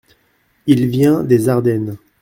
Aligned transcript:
Il 0.65 0.87
vient 0.87 1.21
des 1.21 1.47
Ardennes. 1.47 1.95